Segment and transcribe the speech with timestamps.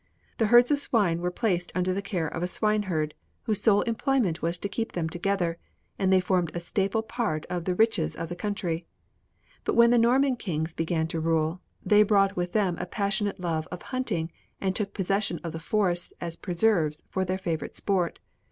[0.39, 3.13] The herds of swine were placed under the care of a swineherd,
[3.43, 5.59] whose sole employment was to keep them together,
[5.99, 8.87] and they formed a staple part of the riches of the country.
[9.63, 13.67] But when the Norman kings began to rule, they brought with them a passionate love
[13.71, 18.17] of hunting and took possession of the forests as preserves for their favorite sport.